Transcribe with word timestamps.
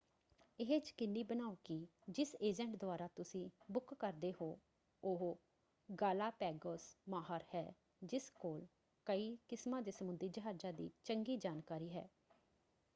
ਇਹ 0.59 0.67
ਯਕੀਨੀ 0.67 1.23
ਬਣਾਓ 1.23 1.55
ਕਿ 1.63 1.75
ਜਿਸ 2.09 2.35
ਏਜੰਟ 2.41 2.75
ਦੁਆਰਾ 2.75 3.07
ਤੁਸੀਂ 3.07 3.49
ਬੁੱਕ 3.71 3.93
ਕਰਦੇ 3.93 4.31
ਹੋ 4.33 4.47
ਉਹ 5.03 5.37
ਗਾਲਾਪੈਗੋਸ 5.89 6.87
ਮਾਹਰ 7.09 7.43
ਹੈ 7.55 7.65
ਜਿਸ 8.01 8.29
ਕੋਲ 8.31 8.65
ਕਈ 9.07 9.35
ਕਿਸਮਾਂ 9.49 9.81
ਦੇ 9.81 9.91
ਸਮੁੰਦਰੀ 9.91 10.29
ਜਹਾਜ਼ਾਂ 10.29 10.73
ਦੀ 10.73 10.89
ਚੰਗੀ 11.03 11.37
ਜਾਣਕਾਰੀ 11.37 11.89
ਹੈ। 11.89 12.07